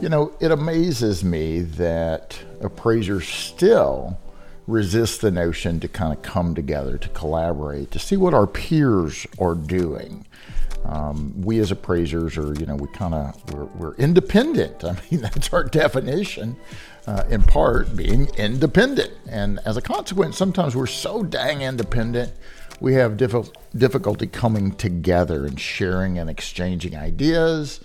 [0.00, 4.16] You know, it amazes me that appraisers still
[4.68, 9.26] resist the notion to kind of come together, to collaborate, to see what our peers
[9.40, 10.24] are doing.
[10.84, 14.84] Um, we as appraisers are, you know, we kind of we're, we're, independent.
[14.84, 16.56] I mean, that's our definition,
[17.08, 19.10] uh, in part being independent.
[19.28, 22.32] And as a consequence, sometimes we're so dang independent,
[22.78, 27.80] we have diff- difficulty coming together and sharing and exchanging ideas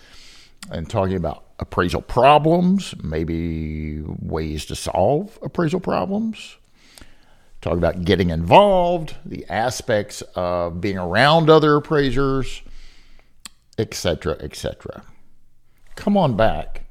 [0.69, 6.57] and talking about appraisal problems, maybe ways to solve appraisal problems.
[7.61, 12.61] Talk about getting involved, the aspects of being around other appraisers,
[13.77, 15.03] etc., etc.
[15.95, 16.83] Come on back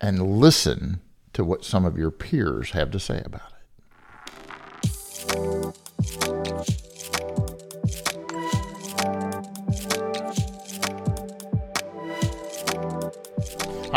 [0.00, 1.00] and listen
[1.32, 3.53] to what some of your peers have to say about it.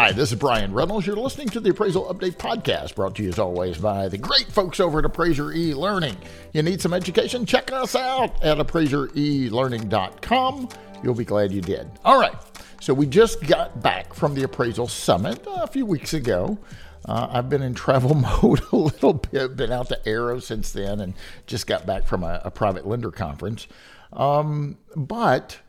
[0.08, 1.06] Hi, this is Brian Reynolds.
[1.06, 4.48] You're listening to the Appraisal Update Podcast, brought to you as always by the great
[4.48, 6.16] folks over at Appraiser E Learning.
[6.54, 7.46] You need some education?
[7.46, 10.70] Check us out at appraiserelearning.com.
[11.04, 11.92] You'll be glad you did.
[12.06, 12.38] All right,
[12.80, 16.58] so we just got back from the Appraisal Summit a few weeks ago.
[17.04, 21.02] Uh, I've been in travel mode a little bit, been out to Aero since then,
[21.02, 21.16] and
[21.48, 23.68] just got back from a, a private lender conference.
[24.14, 25.60] Um, but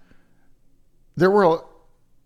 [1.17, 1.65] there were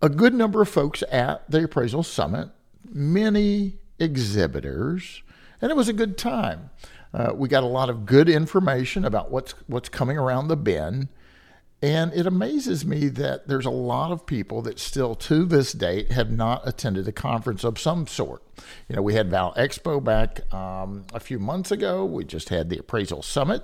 [0.03, 2.49] a good number of folks at the appraisal summit,
[2.83, 5.23] many exhibitors,
[5.61, 6.69] and it was a good time.
[7.13, 11.07] Uh, we got a lot of good information about what's what's coming around the bend.
[11.81, 16.11] And it amazes me that there's a lot of people that still to this date
[16.13, 18.41] have not attended a conference of some sort.
[18.87, 22.05] You know, we had Val Expo back um, a few months ago.
[22.05, 23.63] We just had the Appraisal Summit.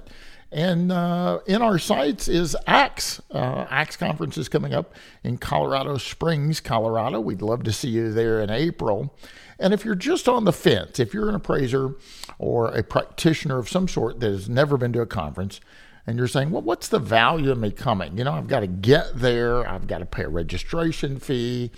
[0.51, 3.21] And uh, in our sights is ACTS.
[3.31, 7.19] Uh, ACTS conference is coming up in Colorado Springs, Colorado.
[7.19, 9.15] We'd love to see you there in April.
[9.59, 11.95] And if you're just on the fence, if you're an appraiser
[12.39, 15.59] or a practitioner of some sort that has never been to a conference,
[16.07, 18.17] and you're saying, well, what's the value of me coming?
[18.17, 21.71] You know, I've got to get there, I've got to pay a registration fee.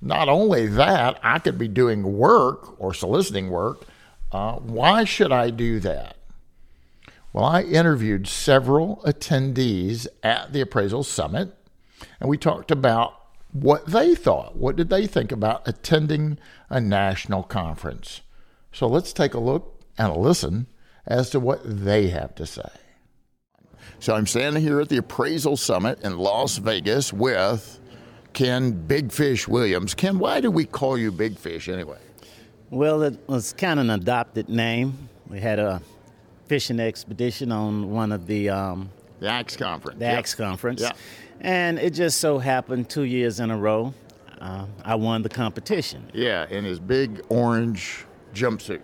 [0.00, 3.86] Not only that, I could be doing work or soliciting work.
[4.32, 6.15] Uh, why should I do that?
[7.36, 11.54] Well, I interviewed several attendees at the appraisal summit,
[12.18, 13.12] and we talked about
[13.52, 14.56] what they thought.
[14.56, 16.38] What did they think about attending
[16.70, 18.22] a national conference?
[18.72, 20.66] So let's take a look and a listen
[21.06, 22.70] as to what they have to say.
[23.98, 27.78] So I'm standing here at the appraisal summit in Las Vegas with
[28.32, 29.92] Ken Big Fish Williams.
[29.92, 31.98] Ken, why do we call you Big Fish anyway?
[32.70, 35.10] Well, it was kind of an adopted name.
[35.28, 35.82] We had a
[36.46, 38.90] fishing expedition on one of the um,
[39.20, 39.98] the ACTS conference.
[39.98, 40.18] The yep.
[40.18, 40.80] ACTS conference.
[40.82, 40.96] Yep.
[41.40, 43.94] And it just so happened two years in a row,
[44.40, 46.10] uh, I won the competition.
[46.12, 48.04] Yeah, in his big orange
[48.34, 48.80] jumpsuit.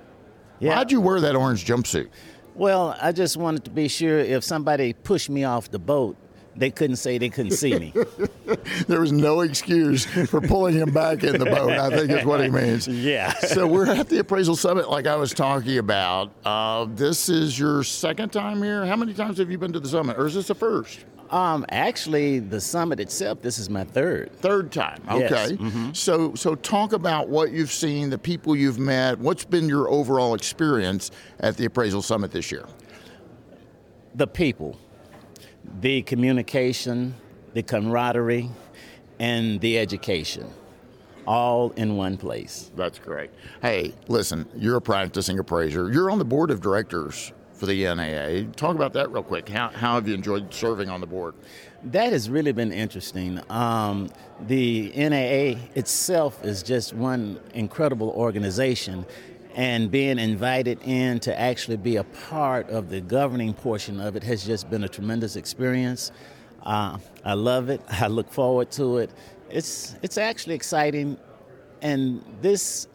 [0.61, 0.77] Yeah.
[0.77, 2.09] Why'd you wear that orange jumpsuit?
[2.55, 6.17] Well, I just wanted to be sure if somebody pushed me off the boat,
[6.57, 7.93] they couldn't say they couldn't see me.
[8.87, 12.43] there was no excuse for pulling him back in the boat, I think is what
[12.43, 12.89] he means.
[13.03, 13.33] Yeah.
[13.33, 16.31] so we're at the appraisal summit, like I was talking about.
[16.45, 18.85] Uh, this is your second time here.
[18.87, 21.05] How many times have you been to the summit, or is this the first?
[21.31, 24.33] Um, actually, the summit itself, this is my third.
[24.37, 25.03] Third time.
[25.09, 25.29] Okay.
[25.31, 25.53] Yes.
[25.53, 25.93] Mm-hmm.
[25.95, 29.19] So, so talk about what you've seen, the people you've met.
[29.19, 32.67] What's been your overall experience at the appraisal summit this year?
[34.15, 34.79] The people
[35.81, 37.15] the communication,
[37.55, 38.51] the camaraderie,
[39.19, 40.49] and the education
[41.27, 42.71] all in one place.
[42.77, 43.31] That's great.
[43.61, 45.91] Hey, listen, you're a practicing appraiser.
[45.91, 48.51] You're on the board of directors for the NAA.
[48.57, 49.49] Talk about that real quick.
[49.49, 51.35] How, how have you enjoyed serving on the board?
[51.85, 53.41] That has really been interesting.
[53.49, 59.07] Um, the NAA itself is just one incredible organization,
[59.55, 64.23] and being invited in to actually be a part of the governing portion of it
[64.23, 66.13] has just been a tremendous experience.
[66.63, 67.81] Uh, I love it.
[67.89, 69.11] I look forward to it.
[69.51, 71.19] It's it's actually exciting,
[71.83, 72.89] and this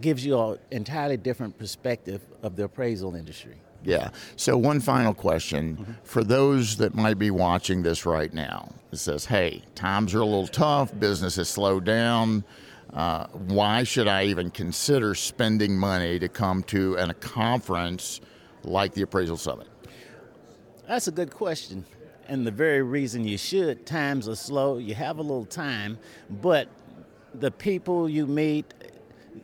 [0.00, 3.56] gives you an entirely different perspective of the appraisal industry.
[3.84, 4.10] Yeah.
[4.36, 5.92] So one final question mm-hmm.
[6.02, 8.72] for those that might be watching this right now.
[8.92, 10.98] It says, "Hey, times are a little tough.
[10.98, 12.44] Business has slowed down."
[12.92, 18.20] Uh, why should I even consider spending money to come to an, a conference
[18.64, 19.68] like the Appraisal Summit?
[20.88, 21.84] That's a good question.
[22.26, 25.98] And the very reason you should, times are slow, you have a little time,
[26.42, 26.68] but
[27.34, 28.72] the people you meet,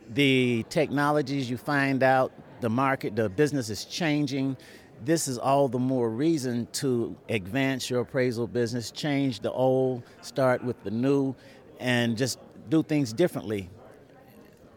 [0.09, 4.57] the technologies you find out, the market, the business is changing.
[5.05, 10.63] This is all the more reason to advance your appraisal business, change the old, start
[10.63, 11.35] with the new,
[11.79, 13.69] and just do things differently.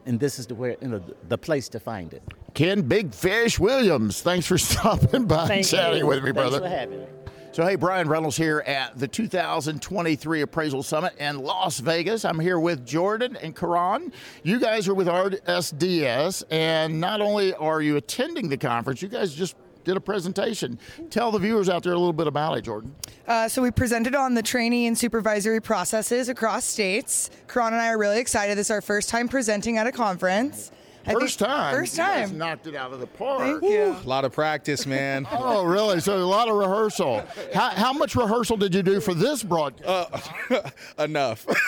[0.07, 2.23] and this is the where you know, the place to find it.
[2.55, 6.07] Ken Big Fish Williams, thanks for stopping by Thank and chatting you.
[6.07, 6.59] with me, brother.
[6.61, 7.07] Thanks for having me.
[7.53, 12.25] So, hey, Brian Reynolds here at the 2023 Appraisal Summit in Las Vegas.
[12.25, 14.13] I'm here with Jordan and Kharon.
[14.45, 19.35] You guys are with RSDS, and not only are you attending the conference, you guys
[19.35, 20.79] just did a presentation.
[21.11, 22.95] Tell the viewers out there a little bit about it, Jordan.
[23.27, 27.31] Uh, so we presented on the trainee and supervisory processes across states.
[27.47, 28.59] Kharon and I are really excited.
[28.59, 30.71] This is our first time presenting at a conference.
[31.07, 31.75] I First think- time.
[31.75, 32.39] First You guys time.
[32.39, 33.41] knocked it out of the park.
[33.41, 33.97] Thank you.
[34.05, 35.27] A lot of practice, man.
[35.33, 36.01] Oh, really?
[36.01, 37.25] So a lot of rehearsal.
[37.55, 40.31] How, how much rehearsal did you do for this broadcast?
[40.99, 41.47] Enough.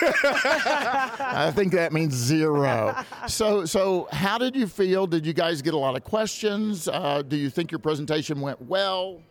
[0.41, 2.95] I think that means zero.
[3.27, 5.07] So, so how did you feel?
[5.07, 6.87] Did you guys get a lot of questions?
[6.87, 9.21] Uh, do you think your presentation went well?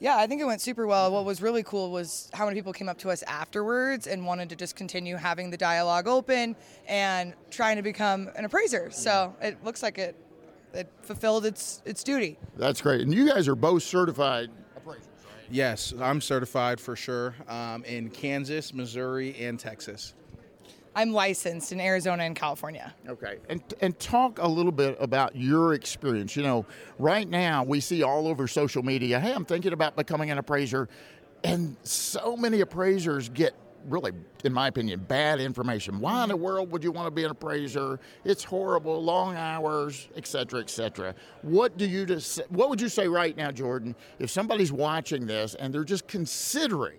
[0.00, 1.10] Yeah, I think it went super well.
[1.10, 4.48] What was really cool was how many people came up to us afterwards and wanted
[4.50, 6.54] to just continue having the dialogue open
[6.86, 8.90] and trying to become an appraiser.
[8.90, 10.14] So it looks like it
[10.72, 12.38] it fulfilled its its duty.
[12.56, 13.00] That's great.
[13.00, 15.08] And you guys are both certified appraisers.
[15.50, 20.14] yes, I'm certified for sure um, in Kansas, Missouri, and Texas.
[20.98, 22.92] I'm licensed in Arizona and California.
[23.08, 23.36] Okay.
[23.48, 26.34] And and talk a little bit about your experience.
[26.34, 26.66] You know,
[26.98, 30.88] right now we see all over social media, hey, I'm thinking about becoming an appraiser.
[31.44, 33.54] And so many appraisers get
[33.86, 34.10] really,
[34.42, 36.00] in my opinion, bad information.
[36.00, 36.42] Why in the mm-hmm.
[36.42, 38.00] world would you want to be an appraiser?
[38.24, 41.14] It's horrible, long hours, et cetera, et cetera.
[41.42, 45.54] What do you just what would you say right now, Jordan, if somebody's watching this
[45.54, 46.98] and they're just considering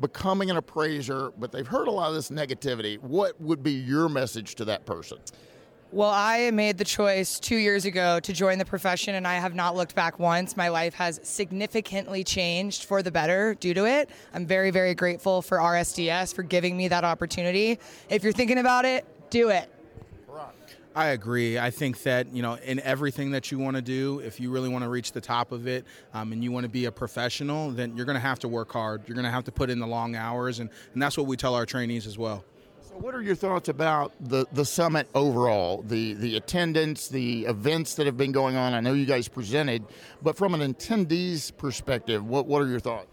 [0.00, 4.08] becoming an appraiser, but they've heard a lot of this negativity, what would be your
[4.08, 5.18] message to that person?
[5.90, 9.54] Well, I made the choice two years ago to join the profession, and I have
[9.54, 10.54] not looked back once.
[10.54, 14.10] My life has significantly changed for the better due to it.
[14.34, 17.78] I'm very, very grateful for RSDS for giving me that opportunity.
[18.10, 19.72] If you're thinking about it, do it.
[20.98, 21.60] I agree.
[21.60, 24.68] I think that you know, in everything that you want to do, if you really
[24.68, 27.70] want to reach the top of it, um, and you want to be a professional,
[27.70, 29.02] then you're going to have to work hard.
[29.06, 31.36] You're going to have to put in the long hours, and, and that's what we
[31.36, 32.44] tell our trainees as well.
[32.82, 35.84] So, what are your thoughts about the, the summit overall?
[35.86, 38.74] The the attendance, the events that have been going on.
[38.74, 39.84] I know you guys presented,
[40.20, 43.06] but from an attendees perspective, what what are your thoughts?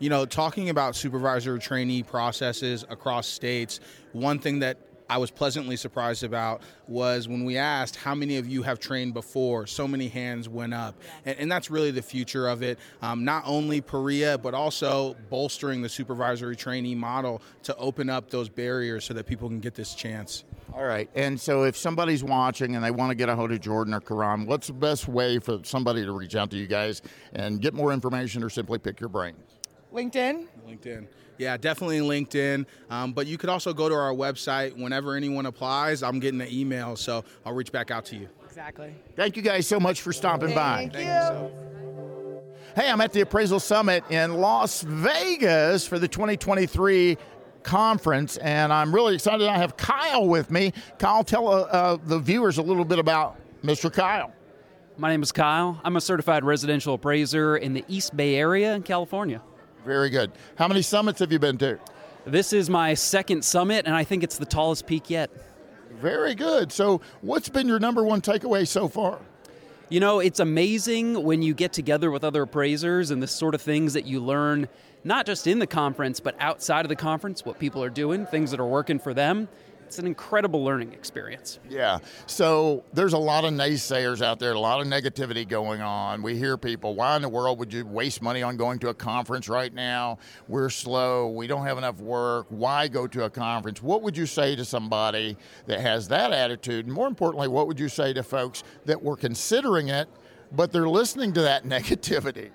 [0.00, 3.78] You know, talking about supervisor trainee processes across states,
[4.10, 8.46] one thing that I was pleasantly surprised about was when we asked how many of
[8.46, 10.94] you have trained before, so many hands went up.
[11.24, 12.78] And, and that's really the future of it.
[13.00, 18.48] Um, not only PAREA, but also bolstering the supervisory trainee model to open up those
[18.48, 20.44] barriers so that people can get this chance.
[20.74, 21.08] All right.
[21.14, 24.00] And so, if somebody's watching and they want to get a hold of Jordan or
[24.00, 27.02] Kharon, what's the best way for somebody to reach out to you guys
[27.32, 29.34] and get more information or simply pick your brain?
[29.92, 30.46] LinkedIn.
[30.68, 31.06] LinkedIn.
[31.38, 32.66] Yeah, definitely LinkedIn.
[32.90, 34.76] Um, but you could also go to our website.
[34.76, 38.28] Whenever anyone applies, I'm getting an email, so I'll reach back out to you.
[38.44, 38.94] Exactly.
[39.14, 40.88] Thank you guys so much for stopping by.
[40.90, 41.46] Thank Thank you.
[41.46, 41.68] you
[42.74, 47.16] Hey, I'm at the Appraisal Summit in Las Vegas for the 2023
[47.62, 49.48] conference, and I'm really excited.
[49.48, 50.72] I have Kyle with me.
[50.98, 53.92] Kyle, tell uh, uh, the viewers a little bit about Mr.
[53.92, 54.32] Kyle.
[54.96, 55.80] My name is Kyle.
[55.84, 59.42] I'm a certified residential appraiser in the East Bay Area in California.
[59.88, 60.32] Very good.
[60.56, 61.78] How many summits have you been to?
[62.26, 65.30] This is my second summit, and I think it's the tallest peak yet.
[65.92, 66.70] Very good.
[66.70, 69.18] So, what's been your number one takeaway so far?
[69.88, 73.62] You know, it's amazing when you get together with other appraisers and the sort of
[73.62, 74.68] things that you learn,
[75.04, 78.50] not just in the conference, but outside of the conference, what people are doing, things
[78.50, 79.48] that are working for them.
[79.88, 81.60] It's an incredible learning experience.
[81.70, 82.00] Yeah.
[82.26, 86.20] So there's a lot of naysayers out there, a lot of negativity going on.
[86.20, 88.94] We hear people, why in the world would you waste money on going to a
[88.94, 90.18] conference right now?
[90.46, 91.28] We're slow.
[91.28, 92.46] We don't have enough work.
[92.50, 93.82] Why go to a conference?
[93.82, 96.84] What would you say to somebody that has that attitude?
[96.84, 100.06] And more importantly, what would you say to folks that were considering it,
[100.52, 102.50] but they're listening to that negativity?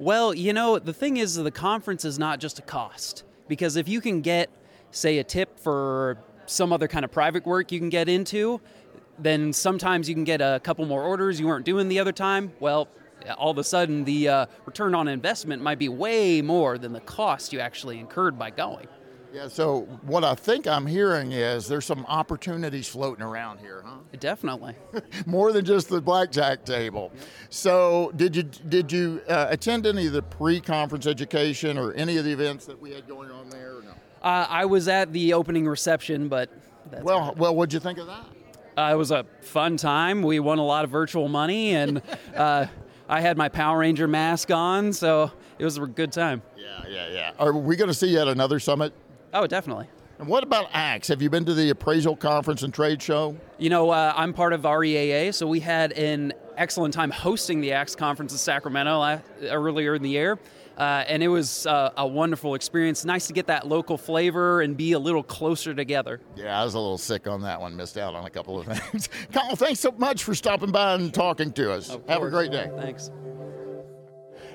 [0.00, 3.22] Well, you know, the thing is, the conference is not just a cost.
[3.48, 4.50] Because if you can get,
[4.90, 8.60] say, a tip for some other kind of private work you can get into,
[9.18, 12.52] then sometimes you can get a couple more orders you weren't doing the other time.
[12.60, 12.88] Well,
[13.36, 17.00] all of a sudden, the uh, return on investment might be way more than the
[17.00, 18.86] cost you actually incurred by going.
[19.32, 23.98] Yeah, so what I think I'm hearing is there's some opportunities floating around here, huh?
[24.18, 24.74] Definitely.
[25.26, 27.12] more than just the blackjack table.
[27.50, 32.24] So, did you did you uh, attend any of the pre-conference education or any of
[32.24, 33.67] the events that we had going on there?
[34.22, 36.50] Uh, I was at the opening reception, but
[36.90, 38.24] that's Well, well, what'd you think of that?
[38.76, 40.22] Uh, it was a fun time.
[40.22, 42.00] We won a lot of virtual money, and
[42.36, 42.66] uh,
[43.08, 46.42] I had my Power Ranger mask on, so it was a good time.
[46.56, 47.32] Yeah, yeah, yeah.
[47.38, 48.92] Are we going to see you at another summit?
[49.32, 49.88] Oh, definitely.
[50.18, 51.08] And what about ACTS?
[51.08, 53.36] Have you been to the appraisal conference and trade show?
[53.58, 57.72] You know, uh, I'm part of REAA, so we had an excellent time hosting the
[57.72, 60.38] ACTS conference in Sacramento uh, earlier in the year.
[60.78, 63.04] Uh, and it was uh, a wonderful experience.
[63.04, 66.20] Nice to get that local flavor and be a little closer together.
[66.36, 67.76] Yeah, I was a little sick on that one.
[67.76, 69.08] Missed out on a couple of things.
[69.32, 71.98] Kyle, thanks so much for stopping by and talking to us.
[72.06, 72.70] Have a great day.
[72.76, 73.10] Thanks.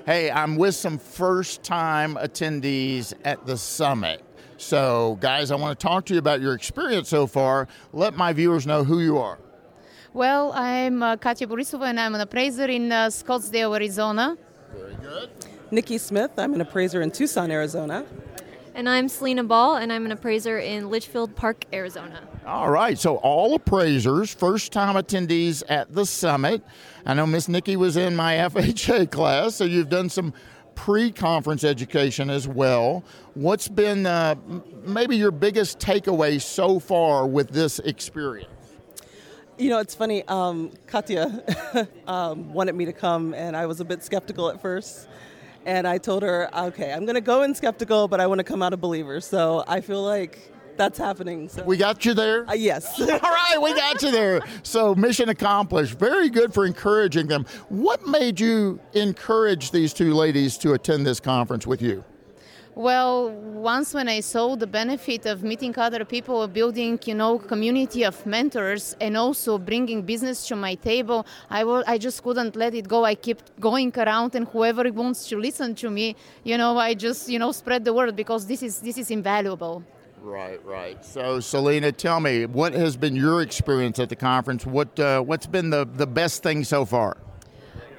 [0.06, 4.22] Hey, I'm with some first time attendees at the summit.
[4.56, 7.68] So, guys, I want to talk to you about your experience so far.
[7.92, 9.38] Let my viewers know who you are.
[10.14, 14.38] Well, I'm uh, Katya Borisova and I'm an appraiser in uh, Scottsdale, Arizona.
[14.74, 15.30] Very good.
[15.74, 16.30] Nikki Smith.
[16.38, 18.06] I'm an appraiser in Tucson, Arizona.
[18.76, 22.22] And I'm Selyna Ball, and I'm an appraiser in Litchfield Park, Arizona.
[22.46, 26.62] All right, so all appraisers, first time attendees at the summit.
[27.04, 30.32] I know Miss Nikki was in my FHA class, so you've done some
[30.76, 33.04] pre conference education as well.
[33.34, 34.36] What's been uh,
[34.84, 38.48] maybe your biggest takeaway so far with this experience?
[39.58, 40.24] You know, it's funny.
[40.28, 45.08] Um, Katya um, wanted me to come, and I was a bit skeptical at first.
[45.66, 48.44] And I told her, okay, I'm going to go in skeptical, but I want to
[48.44, 49.20] come out a believer.
[49.20, 51.48] So I feel like that's happening.
[51.48, 51.62] So.
[51.64, 52.48] We got you there?
[52.48, 53.00] Uh, yes.
[53.00, 54.40] All right, we got you there.
[54.62, 55.98] So, mission accomplished.
[55.98, 57.46] Very good for encouraging them.
[57.68, 62.04] What made you encourage these two ladies to attend this conference with you?
[62.76, 68.02] Well, once when I saw the benefit of meeting other people, building, you know, community
[68.02, 72.74] of mentors, and also bringing business to my table, I, will, I just couldn't let
[72.74, 73.04] it go.
[73.04, 77.28] I kept going around, and whoever wants to listen to me, you know, I just,
[77.28, 79.84] you know, spread the word because this is this is invaluable.
[80.20, 81.04] Right, right.
[81.04, 84.66] So, Selyna, tell me, what has been your experience at the conference?
[84.66, 87.18] What uh, what's been the the best thing so far?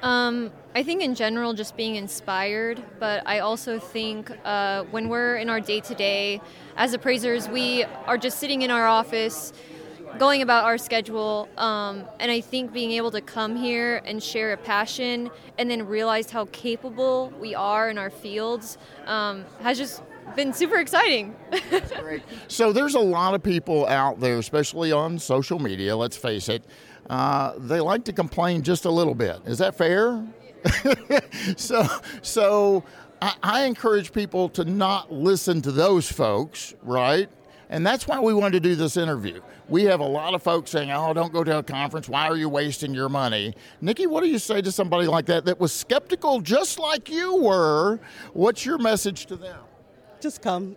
[0.02, 5.38] Um, I think in general, just being inspired, but I also think uh, when we're
[5.38, 6.42] in our day to day
[6.76, 9.54] as appraisers, we are just sitting in our office,
[10.20, 14.52] going about our schedule, um, and I think being able to come here and share
[14.52, 20.04] a passion and then realize how capable we are in our fields um, has just
[20.36, 21.34] been super exciting.
[22.50, 25.96] so there's a lot of people out there, especially on social media.
[25.96, 26.66] Let's face it,
[27.10, 29.40] uh, they like to complain just a little bit.
[29.46, 30.22] Is that fair?
[31.58, 31.86] so,
[32.22, 32.84] so
[33.22, 37.30] I, I encourage people to not listen to those folks, right?
[37.70, 39.42] And that's why we wanted to do this interview.
[39.68, 42.08] We have a lot of folks saying, oh, don't go to a conference.
[42.08, 43.56] Why are you wasting your money?
[43.82, 47.36] Nikki, what do you say to somebody like that that was skeptical just like you
[47.38, 48.00] were?
[48.34, 49.58] What's your message to them?
[50.22, 50.76] Just come.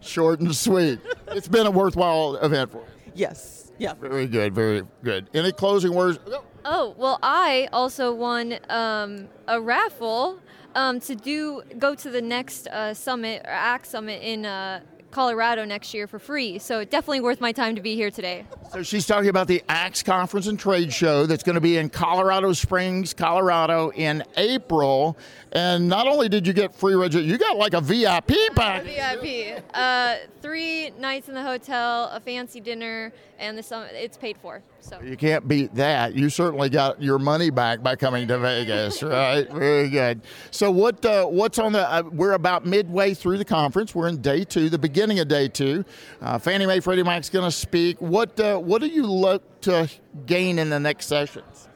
[0.00, 1.00] Short and sweet.
[1.28, 3.12] It's been a worthwhile event for you.
[3.14, 3.72] Yes.
[3.78, 3.94] Yeah.
[3.94, 4.54] Very good.
[4.54, 5.28] Very good.
[5.34, 6.18] Any closing words?
[6.28, 10.38] Oh, Oh well, I also won um, a raffle
[10.74, 15.64] um, to do go to the next uh, summit or ACT summit in uh, Colorado
[15.64, 16.58] next year for free.
[16.58, 18.44] So definitely worth my time to be here today.
[18.72, 21.88] So she's talking about the ACTS Conference and Trade Show that's going to be in
[21.88, 25.18] Colorado Springs, Colorado in April.
[25.52, 28.94] And not only did you get free registration, you got like a VIP package.
[28.94, 29.64] VIP.
[29.74, 33.90] Uh, three nights in the hotel, a fancy dinner, and the summit.
[33.94, 34.62] It's paid for.
[34.80, 36.14] So you can't beat that.
[36.14, 39.50] You certainly got your money back by coming to Vegas, right?
[39.50, 40.20] Very good.
[40.52, 41.04] So what?
[41.04, 41.90] Uh, what's on the?
[41.90, 43.92] Uh, we're about midway through the conference.
[43.94, 45.84] We're in day two, the beginning of day two.
[46.20, 48.00] Uh, Fannie Mae, Freddie Mac's going to speak.
[48.00, 48.38] What?
[48.38, 49.88] Uh, what do you look to
[50.26, 51.69] gain in the next sessions?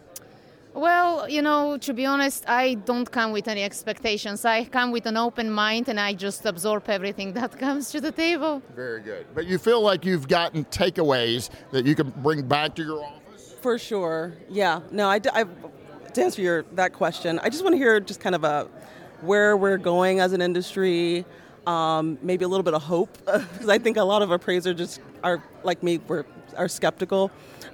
[0.75, 4.45] Well, you know, to be honest, I don't come with any expectations.
[4.45, 8.11] I come with an open mind and I just absorb everything that comes to the
[8.11, 8.61] table.
[8.75, 9.26] Very good.
[9.35, 13.54] But you feel like you've gotten takeaways that you can bring back to your office?
[13.61, 14.35] For sure.
[14.50, 14.81] Yeah.
[14.90, 15.45] No, I, I
[16.14, 18.69] to answer your that question, I just want to hear just kind of a
[19.21, 21.25] where we're going as an industry,
[21.66, 25.00] um, maybe a little bit of hope because I think a lot of appraisers just
[25.23, 26.25] are like me, we're
[26.57, 27.31] are skeptical.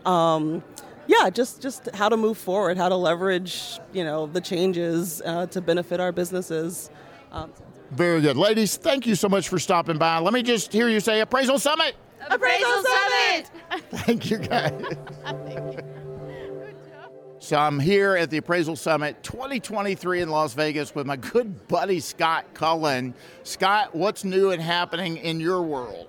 [0.07, 0.63] Um,
[1.11, 5.47] yeah, just just how to move forward, how to leverage, you know, the changes uh,
[5.47, 6.89] to benefit our businesses.
[7.33, 7.53] Um,
[7.91, 8.77] Very good, ladies.
[8.77, 10.19] Thank you so much for stopping by.
[10.19, 11.97] Let me just hear you say Appraisal Summit.
[12.29, 13.51] Appraisal Summit.
[13.91, 14.85] Thank you, guys.
[17.43, 21.99] So I'm here at the Appraisal Summit 2023 in Las Vegas with my good buddy
[21.99, 23.15] Scott Cullen.
[23.45, 26.07] Scott, what's new and happening in your world?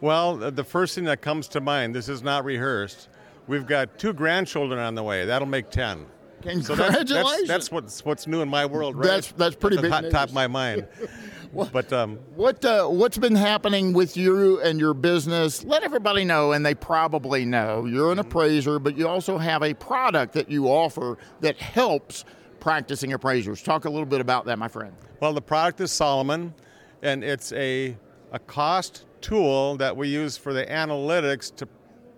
[0.00, 3.08] Well, the first thing that comes to mind, this is not rehearsed.
[3.46, 5.26] We've got two grandchildren on the way.
[5.26, 6.06] That'll make 10.
[6.42, 6.66] Congratulations.
[6.66, 9.06] So that's, that's, that's, what's, what's new in my world, right?
[9.06, 10.10] That's, that's pretty that's big.
[10.10, 10.86] Top, top of my mind.
[11.72, 15.64] but um, what uh, what's been happening with you and your business?
[15.64, 19.72] Let everybody know, and they probably know you're an appraiser, but you also have a
[19.74, 22.24] product that you offer that helps
[22.60, 23.62] practicing appraisers.
[23.62, 24.94] Talk a little bit about that, my friend.
[25.20, 26.54] Well, the product is Solomon,
[27.02, 27.96] and it's a
[28.32, 31.68] a cost tool that we use for the analytics to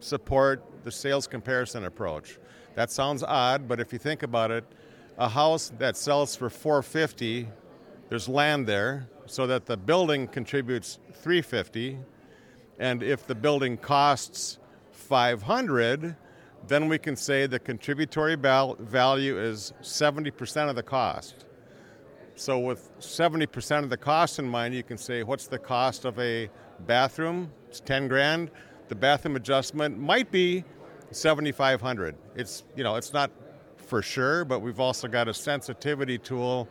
[0.00, 2.38] support the sales comparison approach.
[2.76, 4.64] That sounds odd, but if you think about it,
[5.18, 7.48] a house that sells for 450,
[8.08, 11.98] there's land there, so that the building contributes 350,
[12.78, 14.60] and if the building costs
[14.92, 16.14] 500,
[16.68, 21.46] then we can say the contributory val- value is 70% of the cost.
[22.36, 26.16] So with 70% of the cost in mind, you can say what's the cost of
[26.20, 26.48] a
[26.86, 27.50] bathroom?
[27.68, 28.52] It's 10 grand.
[28.88, 30.62] The bathroom adjustment might be
[31.10, 32.14] 7500.
[32.34, 33.30] It's, you know, it's not
[33.76, 36.68] for sure, but we've also got a sensitivity tool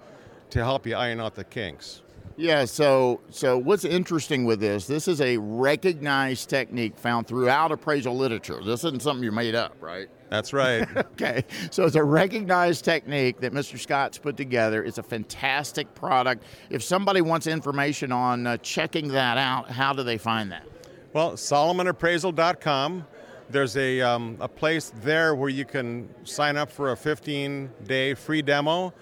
[0.50, 2.02] to help you iron out the kinks.
[2.38, 4.88] Yeah, so so what's interesting with this?
[4.88, 8.62] This is a recognized technique found throughout appraisal literature.
[8.62, 10.10] This isn't something you made up, right?
[10.30, 10.86] That's right.
[10.98, 13.80] okay, so it's a recognized technique that Mr.
[13.80, 14.84] Scott's put together.
[14.84, 16.44] It's a fantastic product.
[16.70, 20.68] If somebody wants information on uh, checking that out, how do they find that?
[21.14, 23.06] Well, SolomonAppraisal.com.
[23.50, 28.14] There's a, um, a place there where you can sign up for a 15 day
[28.14, 28.94] free demo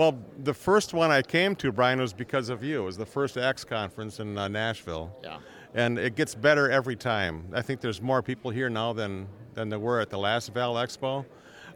[0.00, 2.80] Well, the first one I came to, Brian, was because of you.
[2.80, 5.14] It was the first X conference in uh, Nashville.
[5.22, 5.40] Yeah.
[5.74, 7.44] And it gets better every time.
[7.52, 10.76] I think there's more people here now than, than there were at the last Val
[10.76, 11.26] Expo.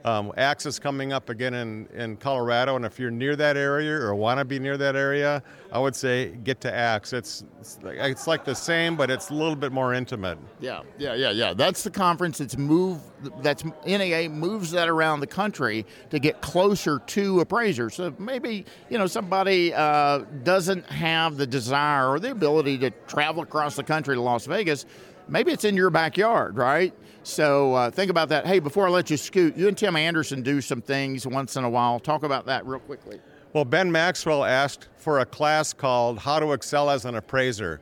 [0.05, 3.95] Um, ACTS is coming up again in, in Colorado, and if you're near that area
[3.95, 7.15] or want to be near that area, I would say get to ACTS.
[7.15, 10.37] It's, it's, it's like the same, but it's a little bit more intimate.
[10.61, 11.55] Yeah, yeah, yeah, yeah.
[11.55, 13.03] That's the conference that's moved.
[13.43, 17.95] That's NAA moves that around the country to get closer to appraisers.
[17.95, 23.43] So maybe you know somebody uh, doesn't have the desire or the ability to travel
[23.43, 24.85] across the country to Las Vegas.
[25.29, 26.93] Maybe it's in your backyard, right?
[27.25, 28.47] So uh, think about that.
[28.47, 31.65] Hey, before I let you scoot, you and Tim Anderson do some things once in
[31.65, 31.99] a while.
[31.99, 33.19] Talk about that real quickly.
[33.55, 37.81] Well, Ben Maxwell asked for a class called How to Excel as an Appraiser.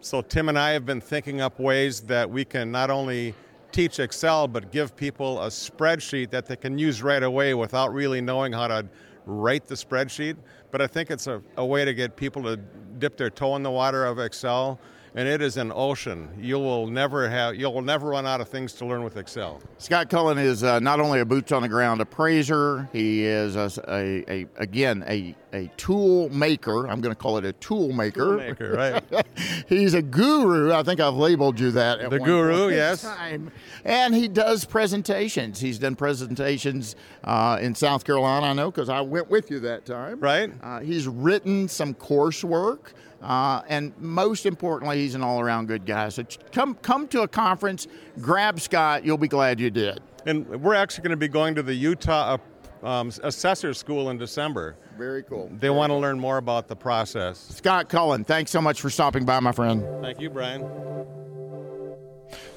[0.00, 3.34] So Tim and I have been thinking up ways that we can not only
[3.72, 8.20] teach Excel, but give people a spreadsheet that they can use right away without really
[8.20, 8.88] knowing how to
[9.26, 10.36] write the spreadsheet.
[10.70, 12.58] But I think it's a, a way to get people to
[12.98, 14.78] dip their toe in the water of Excel
[15.14, 16.28] and it is an ocean.
[16.38, 19.60] You will never have you'll never run out of things to learn with Excel.
[19.78, 23.70] Scott Cullen is uh, not only a boots on the ground appraiser, he is a,
[23.88, 26.88] a, a again a a tool maker.
[26.88, 28.24] I'm going to call it a tool maker.
[28.24, 29.26] Tool maker, right?
[29.68, 30.72] He's a guru.
[30.72, 32.10] I think I've labeled you that.
[32.10, 33.02] the guru, yes.
[33.02, 33.52] Time.
[33.84, 35.60] And he does presentations.
[35.60, 38.46] He's done presentations uh, in South Carolina.
[38.46, 40.18] I know because I went with you that time.
[40.18, 40.52] Right.
[40.60, 42.92] Uh, he's written some coursework.
[43.24, 46.10] Uh, and most importantly, he's an all-around good guy.
[46.10, 47.86] So come come to a conference,
[48.20, 49.04] grab Scott.
[49.04, 50.00] You'll be glad you did.
[50.26, 52.36] And we're actually going to be going to the Utah
[52.82, 54.76] um, Assessor School in December.
[54.98, 55.48] Very cool.
[55.48, 56.02] They Very want to cool.
[56.02, 57.38] learn more about the process.
[57.38, 59.84] Scott Cullen, thanks so much for stopping by, my friend.
[60.02, 60.62] Thank you, Brian.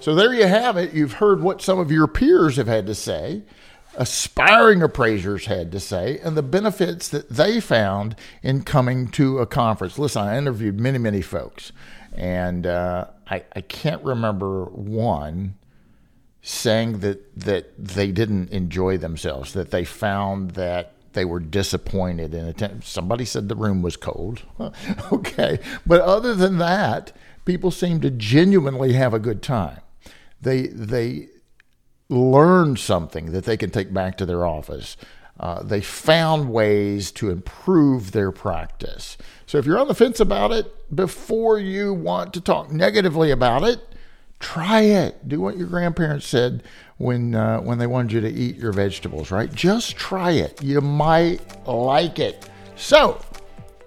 [0.02, 0.94] So there you have it.
[0.94, 3.44] You've heard what some of your peers have had to say
[3.98, 9.46] aspiring appraisers had to say and the benefits that they found in coming to a
[9.46, 10.00] conference.
[10.00, 11.72] Listen, I interviewed many, many folks,
[12.14, 15.56] and uh, I, I can't remember one
[16.42, 22.46] saying that that they didn't enjoy themselves, that they found that they were disappointed in
[22.46, 22.88] attendance.
[22.88, 24.44] Somebody said the room was cold.
[25.12, 27.12] okay, but other than that,
[27.44, 29.82] people seem to genuinely have a good time.
[30.40, 31.30] They they
[32.10, 34.98] learned something that they can take back to their office.
[35.40, 39.18] Uh, they found ways to improve their practice.
[39.46, 43.64] So if you're on the fence about it, before you want to talk negatively about
[43.64, 43.80] it,
[44.40, 45.28] try it.
[45.28, 46.64] Do what your grandparents said
[46.98, 49.54] when uh, when they wanted you to eat your vegetables, right?
[49.54, 50.62] Just try it.
[50.64, 52.50] You might like it.
[52.76, 53.22] So,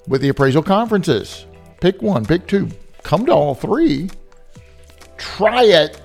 [0.06, 1.46] with the appraisal conferences,
[1.80, 2.68] pick one, pick two,
[3.02, 4.10] come to all three.
[5.16, 6.00] Try it.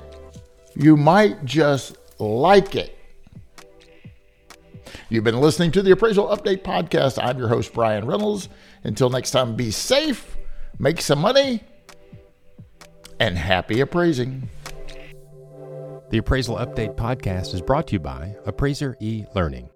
[0.76, 2.98] You might just like it.
[5.10, 7.24] You've been listening to the Appraisal Update Podcast.
[7.24, 8.50] I'm your host, Brian Reynolds.
[8.84, 10.38] Until next time, be safe,
[10.80, 11.64] make some money,
[13.20, 14.50] and happy appraising.
[16.10, 19.70] The Appraisal Update podcast is brought to you by Appraiser e Learning.